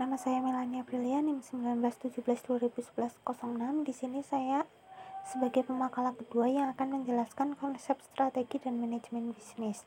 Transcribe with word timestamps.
Nama 0.00 0.16
saya 0.16 0.40
Melania 0.40 0.80
Aprilia, 0.80 1.20
NIM 1.20 1.44
1917-2011-06. 1.44 3.20
Di 3.84 3.92
sini 3.92 4.24
saya 4.24 4.64
sebagai 5.28 5.68
pemakalah 5.68 6.16
kedua 6.16 6.48
yang 6.48 6.72
akan 6.72 7.04
menjelaskan 7.04 7.52
konsep 7.60 8.00
strategi 8.08 8.56
dan 8.64 8.80
manajemen 8.80 9.36
bisnis. 9.36 9.84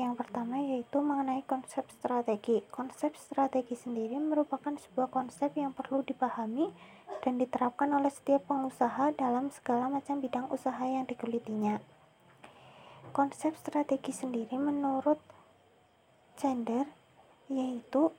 Yang 0.00 0.24
pertama 0.24 0.56
yaitu 0.56 1.04
mengenai 1.04 1.44
konsep 1.44 1.84
strategi. 1.92 2.64
Konsep 2.72 3.12
strategi 3.12 3.76
sendiri 3.76 4.16
merupakan 4.16 4.72
sebuah 4.72 5.12
konsep 5.12 5.52
yang 5.52 5.76
perlu 5.76 6.00
dipahami 6.00 6.72
dan 7.20 7.36
diterapkan 7.36 7.92
oleh 7.92 8.08
setiap 8.08 8.48
pengusaha 8.48 9.12
dalam 9.20 9.52
segala 9.52 9.92
macam 9.92 10.24
bidang 10.24 10.48
usaha 10.48 10.80
yang 10.80 11.04
digelutinya. 11.04 11.76
Konsep 13.12 13.52
strategi 13.60 14.16
sendiri 14.16 14.56
menurut 14.56 15.20
Cender 16.40 16.88
yaitu 17.52 18.16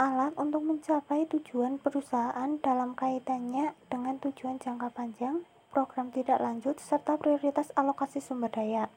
alat 0.00 0.32
untuk 0.40 0.64
mencapai 0.64 1.28
tujuan 1.28 1.76
perusahaan 1.76 2.56
dalam 2.64 2.96
kaitannya 2.96 3.76
dengan 3.92 4.16
tujuan 4.16 4.56
jangka 4.56 4.88
panjang, 4.96 5.44
program 5.68 6.08
tidak 6.08 6.40
lanjut, 6.40 6.80
serta 6.80 7.20
prioritas 7.20 7.68
alokasi 7.76 8.24
sumber 8.24 8.48
daya. 8.48 8.88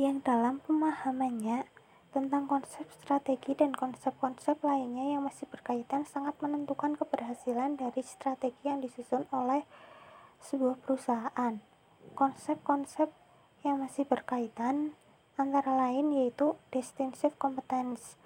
Yang 0.00 0.24
dalam 0.24 0.64
pemahamannya 0.64 1.68
tentang 2.08 2.48
konsep 2.48 2.88
strategi 2.96 3.52
dan 3.52 3.76
konsep-konsep 3.76 4.56
lainnya 4.64 5.12
yang 5.12 5.28
masih 5.28 5.44
berkaitan 5.52 6.08
sangat 6.08 6.40
menentukan 6.40 6.96
keberhasilan 6.96 7.76
dari 7.76 8.00
strategi 8.00 8.64
yang 8.64 8.80
disusun 8.80 9.28
oleh 9.28 9.68
sebuah 10.40 10.80
perusahaan. 10.80 11.60
Konsep-konsep 12.16 13.12
yang 13.60 13.76
masih 13.76 14.08
berkaitan 14.08 14.96
antara 15.36 15.76
lain 15.76 16.16
yaitu 16.16 16.56
distinctive 16.72 17.36
competence 17.36 18.16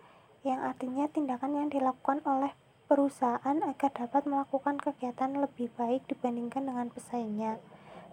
yang 0.45 0.61
artinya 0.61 1.09
tindakan 1.09 1.57
yang 1.57 1.69
dilakukan 1.73 2.21
oleh 2.29 2.53
perusahaan 2.85 3.57
agar 3.65 3.91
dapat 3.97 4.29
melakukan 4.29 4.77
kegiatan 4.77 5.33
lebih 5.41 5.73
baik 5.73 6.05
dibandingkan 6.05 6.69
dengan 6.69 6.93
pesaingnya. 6.93 7.57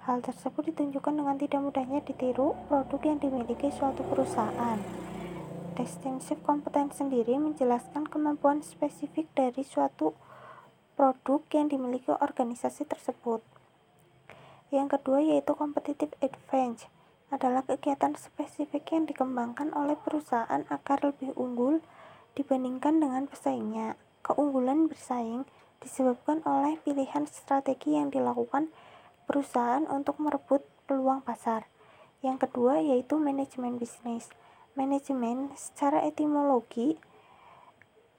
Hal 0.07 0.23
tersebut 0.23 0.71
ditunjukkan 0.71 1.11
dengan 1.11 1.35
tidak 1.35 1.59
mudahnya 1.59 1.99
ditiru 2.01 2.55
produk 2.71 3.01
yang 3.03 3.19
dimiliki 3.19 3.67
suatu 3.69 4.01
perusahaan. 4.07 4.79
Distinctive 5.75 6.39
competence 6.41 7.03
sendiri 7.03 7.35
menjelaskan 7.35 8.07
kemampuan 8.07 8.63
spesifik 8.63 9.27
dari 9.35 9.67
suatu 9.67 10.15
produk 10.95 11.43
yang 11.51 11.67
dimiliki 11.67 12.15
organisasi 12.15 12.87
tersebut. 12.87 13.43
Yang 14.71 14.97
kedua 14.97 15.19
yaitu 15.19 15.51
competitive 15.51 16.15
advantage 16.23 16.87
adalah 17.27 17.63
kegiatan 17.67 18.15
spesifik 18.15 18.87
yang 18.95 19.03
dikembangkan 19.03 19.75
oleh 19.75 19.99
perusahaan 19.99 20.63
agar 20.71 20.97
lebih 21.03 21.35
unggul 21.35 21.83
dibandingkan 22.35 23.01
dengan 23.01 23.27
pesaingnya. 23.27 23.99
Keunggulan 24.21 24.85
bersaing 24.85 25.49
disebabkan 25.81 26.45
oleh 26.45 26.77
pilihan 26.85 27.25
strategi 27.25 27.97
yang 27.97 28.13
dilakukan 28.13 28.69
perusahaan 29.25 29.83
untuk 29.89 30.21
merebut 30.21 30.61
peluang 30.85 31.25
pasar. 31.25 31.65
Yang 32.21 32.47
kedua 32.47 32.77
yaitu 32.79 33.17
manajemen 33.17 33.81
bisnis. 33.81 34.29
Manajemen 34.77 35.51
secara 35.57 36.05
etimologi 36.05 36.95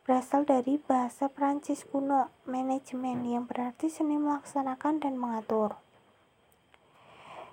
berasal 0.02 0.42
dari 0.42 0.82
bahasa 0.82 1.30
Prancis 1.30 1.86
kuno 1.86 2.28
manajemen 2.42 3.22
yang 3.22 3.46
berarti 3.46 3.86
seni 3.86 4.18
melaksanakan 4.18 4.98
dan 4.98 5.14
mengatur. 5.14 5.78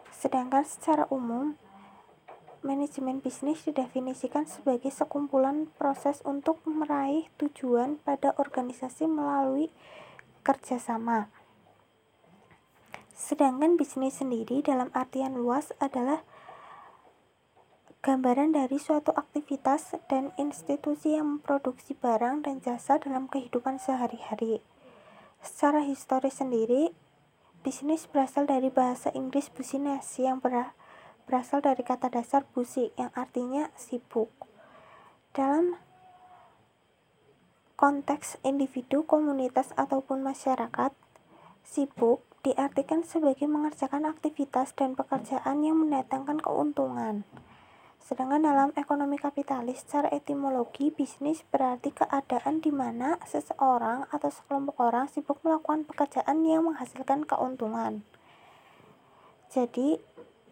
Sedangkan 0.09 0.65
secara 0.65 1.05
umum 1.13 1.55
Manajemen 2.59 3.23
bisnis 3.23 3.63
didefinisikan 3.63 4.43
sebagai 4.43 4.91
sekumpulan 4.91 5.71
proses 5.79 6.19
untuk 6.27 6.59
meraih 6.67 7.31
tujuan 7.39 8.03
pada 8.03 8.35
organisasi 8.35 9.07
melalui 9.07 9.71
kerjasama. 10.43 11.31
Sedangkan 13.15 13.79
bisnis 13.79 14.19
sendiri 14.19 14.59
dalam 14.59 14.91
artian 14.91 15.39
luas 15.39 15.71
adalah 15.79 16.27
gambaran 18.03 18.51
dari 18.55 18.75
suatu 18.75 19.15
aktivitas 19.15 19.95
dan 20.11 20.35
institusi 20.35 21.15
yang 21.15 21.39
memproduksi 21.39 21.95
barang 21.95 22.43
dan 22.43 22.59
jasa 22.59 22.99
dalam 22.99 23.31
kehidupan 23.31 23.79
sehari-hari. 23.79 24.59
Secara 25.39 25.83
historis 25.83 26.43
sendiri, 26.43 26.91
bisnis 27.63 28.07
berasal 28.07 28.47
dari 28.47 28.67
bahasa 28.67 29.11
Inggris 29.15 29.47
business 29.47 30.19
yang 30.19 30.43
ber 30.43 30.75
berasal 31.29 31.61
dari 31.61 31.85
kata 31.85 32.09
dasar 32.09 32.41
busi 32.49 32.89
yang 32.97 33.13
artinya 33.13 33.69
sibuk. 33.77 34.33
Dalam 35.29 35.77
konteks 37.77 38.41
individu, 38.41 39.05
komunitas, 39.05 39.69
ataupun 39.77 40.25
masyarakat, 40.25 40.89
sibuk 41.61 42.25
diartikan 42.41 43.05
sebagai 43.05 43.45
mengerjakan 43.45 44.09
aktivitas 44.09 44.73
dan 44.73 44.97
pekerjaan 44.97 45.61
yang 45.61 45.77
mendatangkan 45.77 46.41
keuntungan. 46.41 47.29
Sedangkan 48.01 48.41
dalam 48.41 48.73
ekonomi 48.73 49.21
kapitalis, 49.21 49.85
secara 49.85 50.09
etimologi, 50.09 50.89
bisnis 50.89 51.45
berarti 51.45 51.93
keadaan 51.93 52.57
di 52.57 52.73
mana 52.73 53.21
seseorang 53.21 54.09
atau 54.09 54.33
sekelompok 54.33 54.81
orang 54.81 55.05
sibuk 55.05 55.37
melakukan 55.45 55.85
pekerjaan 55.85 56.41
yang 56.41 56.65
menghasilkan 56.65 57.21
keuntungan. 57.29 58.01
Jadi, 59.53 60.01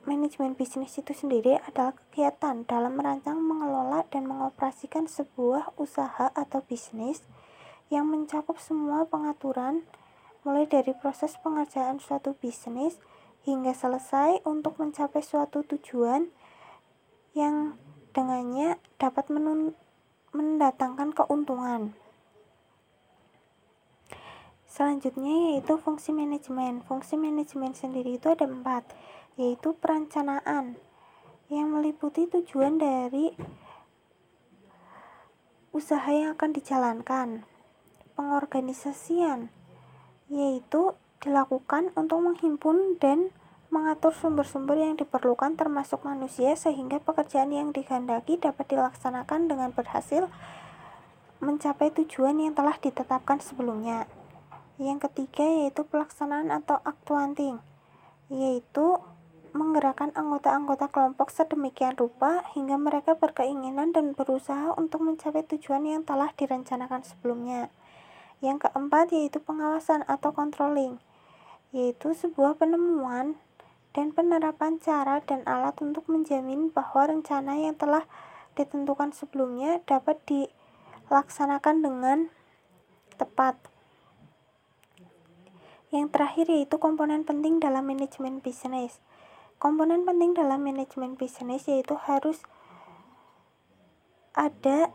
Manajemen 0.08 0.56
bisnis 0.56 0.96
itu 0.96 1.12
sendiri 1.12 1.60
adalah 1.68 1.92
kegiatan 1.92 2.64
dalam 2.64 2.96
merancang, 2.96 3.44
mengelola, 3.44 4.08
dan 4.08 4.24
mengoperasikan 4.24 5.04
sebuah 5.04 5.76
usaha 5.76 6.32
atau 6.32 6.64
bisnis 6.64 7.28
yang 7.92 8.08
mencakup 8.08 8.56
semua 8.56 9.04
pengaturan 9.04 9.84
mulai 10.48 10.64
dari 10.64 10.96
proses 10.96 11.36
pengerjaan 11.44 12.00
suatu 12.00 12.40
bisnis 12.40 13.04
hingga 13.44 13.76
selesai 13.76 14.48
untuk 14.48 14.80
mencapai 14.80 15.20
suatu 15.20 15.68
tujuan 15.76 16.32
yang 17.36 17.76
dengannya 18.16 18.80
dapat 18.96 19.28
mendatangkan 20.32 21.12
keuntungan. 21.12 21.92
Selanjutnya 24.72 25.52
yaitu 25.52 25.76
fungsi 25.76 26.16
manajemen. 26.16 26.80
Fungsi 26.88 27.20
manajemen 27.20 27.76
sendiri 27.76 28.16
itu 28.16 28.32
ada 28.32 28.48
empat, 28.48 28.88
yaitu 29.38 29.78
perencanaan 29.78 30.82
yang 31.48 31.72
meliputi 31.72 32.28
tujuan 32.28 32.82
dari 32.82 33.32
usaha 35.72 36.10
yang 36.10 36.36
akan 36.36 36.52
dijalankan. 36.58 37.30
Pengorganisasian 38.18 39.54
yaitu 40.28 40.98
dilakukan 41.22 41.94
untuk 41.96 42.20
menghimpun 42.20 43.00
dan 43.00 43.32
mengatur 43.68 44.16
sumber-sumber 44.16 44.80
yang 44.80 44.96
diperlukan 44.96 45.60
termasuk 45.60 46.02
manusia 46.02 46.56
sehingga 46.56 47.04
pekerjaan 47.04 47.52
yang 47.52 47.70
dikehendaki 47.76 48.40
dapat 48.40 48.66
dilaksanakan 48.68 49.52
dengan 49.52 49.70
berhasil 49.76 50.32
mencapai 51.38 51.94
tujuan 51.94 52.42
yang 52.42 52.58
telah 52.58 52.74
ditetapkan 52.80 53.38
sebelumnya. 53.44 54.10
Yang 54.82 55.10
ketiga 55.10 55.46
yaitu 55.46 55.86
pelaksanaan 55.86 56.50
atau 56.54 56.82
accounting, 56.86 57.62
yaitu 58.30 58.98
menggerakkan 59.58 60.14
anggota-anggota 60.14 60.94
kelompok 60.94 61.34
sedemikian 61.34 61.98
rupa 61.98 62.46
hingga 62.54 62.78
mereka 62.78 63.18
berkeinginan 63.18 63.90
dan 63.90 64.14
berusaha 64.14 64.78
untuk 64.78 65.02
mencapai 65.02 65.42
tujuan 65.50 65.84
yang 65.90 66.06
telah 66.06 66.30
direncanakan 66.38 67.02
sebelumnya. 67.02 67.74
Yang 68.40 68.70
keempat 68.70 69.10
yaitu 69.10 69.42
pengawasan 69.42 70.06
atau 70.06 70.30
controlling, 70.30 71.02
yaitu 71.74 72.14
sebuah 72.14 72.62
penemuan 72.62 73.42
dan 73.98 74.14
penerapan 74.14 74.78
cara 74.78 75.26
dan 75.26 75.42
alat 75.50 75.74
untuk 75.82 76.06
menjamin 76.06 76.70
bahwa 76.70 77.10
rencana 77.10 77.58
yang 77.58 77.74
telah 77.74 78.06
ditentukan 78.54 79.10
sebelumnya 79.10 79.82
dapat 79.90 80.22
dilaksanakan 80.30 81.82
dengan 81.82 82.18
tepat. 83.18 83.58
Yang 85.90 86.14
terakhir 86.14 86.46
yaitu 86.52 86.78
komponen 86.78 87.26
penting 87.26 87.58
dalam 87.58 87.90
manajemen 87.90 88.38
bisnis. 88.38 89.02
Komponen 89.58 90.06
penting 90.06 90.38
dalam 90.38 90.62
manajemen 90.62 91.18
bisnis 91.18 91.66
yaitu 91.66 91.98
harus 91.98 92.46
ada 94.38 94.94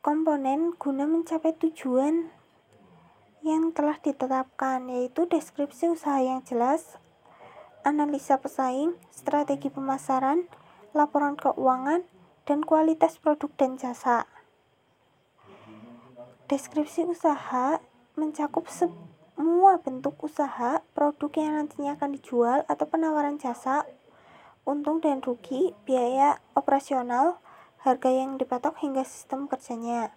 komponen 0.00 0.72
guna 0.80 1.04
mencapai 1.04 1.52
tujuan 1.60 2.32
yang 3.44 3.76
telah 3.76 4.00
ditetapkan 4.00 4.88
yaitu 4.88 5.28
deskripsi 5.28 5.92
usaha 5.92 6.24
yang 6.24 6.40
jelas, 6.40 6.96
analisa 7.84 8.40
pesaing, 8.40 8.96
strategi 9.12 9.68
pemasaran, 9.68 10.48
laporan 10.96 11.36
keuangan, 11.36 12.06
dan 12.48 12.64
kualitas 12.64 13.20
produk 13.20 13.52
dan 13.60 13.76
jasa. 13.76 14.24
Deskripsi 16.48 17.04
usaha 17.06 17.82
mencakup 18.16 18.66
semua 19.42 19.74
bentuk 19.82 20.22
usaha, 20.22 20.86
produk 20.94 21.34
yang 21.34 21.58
nantinya 21.58 21.98
akan 21.98 22.14
dijual, 22.14 22.62
atau 22.70 22.86
penawaran 22.86 23.42
jasa, 23.42 23.82
untung 24.62 25.02
dan 25.02 25.18
rugi, 25.18 25.74
biaya 25.82 26.38
operasional, 26.54 27.42
harga 27.82 28.06
yang 28.06 28.38
dipatok 28.38 28.78
hingga 28.78 29.02
sistem 29.02 29.50
kerjanya. 29.50 30.14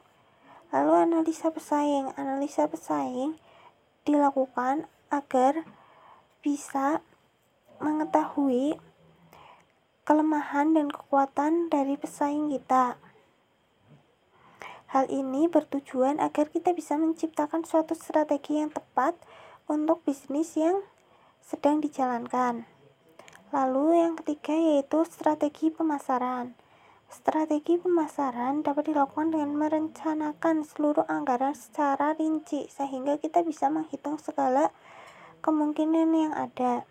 Lalu 0.69 1.09
analisa 1.09 1.49
pesaing. 1.49 2.13
Analisa 2.13 2.69
pesaing 2.69 3.33
dilakukan 4.05 4.85
agar 5.09 5.65
bisa 6.45 7.01
mengetahui 7.81 8.77
kelemahan 10.05 10.77
dan 10.77 10.93
kekuatan 10.93 11.73
dari 11.73 11.97
pesaing 11.97 12.53
kita. 12.53 13.01
Hal 14.95 15.11
ini 15.11 15.51
bertujuan 15.51 16.23
agar 16.23 16.47
kita 16.47 16.71
bisa 16.71 16.95
menciptakan 16.95 17.67
suatu 17.67 17.91
strategi 17.99 18.63
yang 18.63 18.71
tepat 18.71 19.11
untuk 19.67 19.99
bisnis 20.07 20.55
yang 20.55 20.87
sedang 21.43 21.83
dijalankan. 21.83 22.63
Lalu 23.51 23.99
yang 23.99 24.15
ketiga 24.15 24.55
yaitu 24.55 25.03
strategi 25.03 25.67
pemasaran. 25.67 26.55
Strategi 27.11 27.75
pemasaran 27.75 28.63
dapat 28.63 28.95
dilakukan 28.95 29.35
dengan 29.35 29.59
merencanakan 29.59 30.63
seluruh 30.63 31.03
anggaran 31.11 31.51
secara 31.51 32.15
rinci 32.15 32.71
sehingga 32.71 33.19
kita 33.19 33.43
bisa 33.43 33.67
menghitung 33.67 34.15
segala 34.15 34.71
kemungkinan 35.43 36.07
yang 36.15 36.31
ada. 36.31 36.87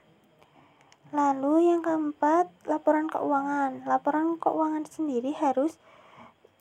Lalu 1.08 1.72
yang 1.72 1.80
keempat, 1.80 2.52
laporan 2.68 3.08
keuangan. 3.08 3.88
Laporan 3.88 4.36
keuangan 4.36 4.84
sendiri 4.84 5.32
harus 5.40 5.80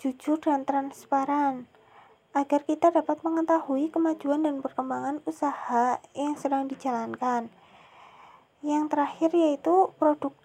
jujur 0.03 0.35
dan 0.43 0.67
transparan 0.67 1.63
agar 2.35 2.67
kita 2.67 2.91
dapat 2.91 3.23
mengetahui 3.23 3.87
kemajuan 3.87 4.43
dan 4.43 4.59
perkembangan 4.59 5.23
usaha 5.23 6.03
yang 6.11 6.35
sedang 6.35 6.67
dijalankan. 6.67 7.47
Yang 8.59 8.83
terakhir 8.91 9.31
yaitu 9.31 9.95
produk 9.95 10.35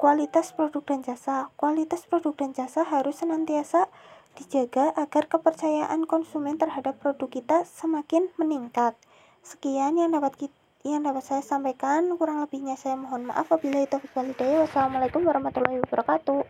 kualitas 0.00 0.56
produk 0.56 0.80
dan 0.88 1.04
jasa. 1.04 1.52
Kualitas 1.60 2.08
produk 2.08 2.32
dan 2.32 2.56
jasa 2.56 2.80
harus 2.80 3.20
senantiasa 3.20 3.92
dijaga 4.40 4.96
agar 4.96 5.28
kepercayaan 5.28 6.08
konsumen 6.08 6.56
terhadap 6.56 6.96
produk 6.96 7.28
kita 7.28 7.68
semakin 7.68 8.32
meningkat. 8.40 8.96
Sekian 9.44 10.00
yang 10.00 10.16
dapat 10.16 10.48
yang 10.80 11.04
dapat 11.04 11.24
saya 11.28 11.44
sampaikan 11.44 12.08
kurang 12.16 12.40
lebihnya 12.40 12.80
saya 12.80 12.96
mohon 12.96 13.28
maaf 13.28 13.52
wabillahi 13.52 13.84
taufiq 13.88 14.12
walhidayah 14.16 14.68
wassalamualaikum 14.68 15.24
warahmatullahi 15.24 15.80
wabarakatuh 15.80 16.44